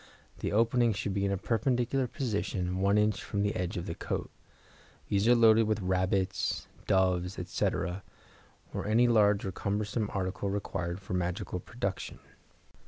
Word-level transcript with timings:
The 0.39 0.51
opening 0.51 0.93
should 0.93 1.13
be 1.13 1.25
in 1.25 1.31
a 1.31 1.37
perpendicular 1.37 2.07
position 2.07 2.79
1 2.79 2.97
in. 2.97 3.11
from 3.11 3.43
the 3.43 3.55
edge 3.55 3.77
of 3.77 3.85
the 3.85 3.93
coat. 3.93 4.31
These 5.09 5.27
are 5.27 5.35
loaded 5.35 5.67
with 5.67 5.79
rabbits, 5.79 6.65
doves, 6.87 7.37
etc., 7.37 8.01
or 8.73 8.87
any 8.87 9.07
large 9.07 9.45
or 9.45 9.51
cumbersome 9.51 10.09
article 10.11 10.49
required 10.49 10.99
for 10.99 11.13
magical 11.13 11.59
production. 11.59 12.17